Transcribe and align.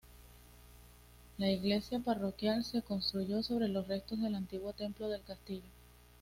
La 1.37 1.47
iglesia 1.51 1.99
parroquial 1.99 2.63
se 2.65 2.81
construyó 2.81 3.43
sobre 3.43 3.67
los 3.67 3.87
restos 3.87 4.19
del 4.19 4.33
antiguo 4.33 4.73
templo 4.73 5.07
del 5.09 5.21
castillo. 5.21 5.69